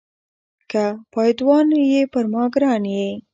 که 0.71 0.83
پایدوان 1.13 1.67
یې 1.91 2.01
پر 2.13 2.25
ما 2.33 2.43
ګران 2.53 2.83
یې. 2.95 3.09